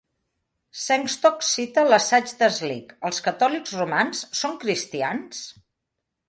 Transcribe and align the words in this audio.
Sengstock 0.83 1.43
cita 1.47 1.83
l'assaig 1.89 2.33
de 2.39 2.49
Slick 2.55 2.95
Els 3.11 3.21
catòlics 3.29 3.77
romans 3.81 4.23
són 4.41 4.57
cristians? 4.65 5.45